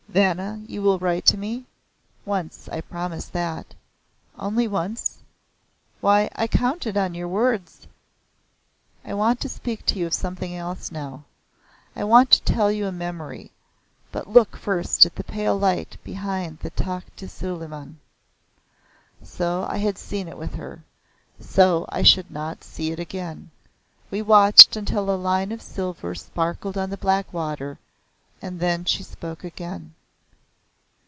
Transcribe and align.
Vanna 0.11 0.61
you 0.67 0.81
will 0.81 0.99
write 0.99 1.25
to 1.27 1.37
me?" 1.37 1.63
"Once. 2.25 2.67
I 2.69 2.81
promise 2.81 3.27
that." 3.27 3.73
"Only 4.37 4.67
once? 4.67 5.19
Why? 6.01 6.29
I 6.35 6.47
counted 6.47 6.97
on 6.97 7.13
your 7.13 7.29
words." 7.29 7.87
"I 9.05 9.13
want 9.13 9.39
to 9.39 9.47
speak 9.47 9.85
to 9.85 9.97
you 9.97 10.05
of 10.05 10.13
something 10.13 10.53
else 10.53 10.91
now. 10.91 11.23
I 11.95 12.03
want 12.03 12.29
to 12.31 12.41
tell 12.41 12.69
you 12.69 12.87
a 12.87 12.91
memory. 12.91 13.51
But 14.11 14.27
look 14.27 14.57
first 14.57 15.05
at 15.05 15.15
the 15.15 15.23
pale 15.23 15.57
light 15.57 15.95
behind 16.03 16.59
the 16.59 16.71
Takht 16.71 17.23
i 17.23 17.27
Suliman." 17.27 17.95
So 19.23 19.65
I 19.69 19.77
had 19.77 19.97
seen 19.97 20.27
it 20.27 20.37
with 20.37 20.55
her. 20.55 20.83
So 21.39 21.85
I 21.87 22.01
should 22.03 22.29
not 22.29 22.65
see 22.65 22.91
it 22.91 22.99
again. 22.99 23.49
We 24.11 24.21
watched 24.21 24.75
until 24.75 25.09
a 25.09 25.15
line 25.15 25.53
of 25.53 25.61
silver 25.61 26.15
sparkled 26.15 26.77
on 26.77 26.89
the 26.89 26.97
black 26.97 27.31
water, 27.31 27.79
and 28.41 28.59
then 28.59 28.83
she 28.83 29.03
spoke 29.03 29.45
again. 29.45 29.93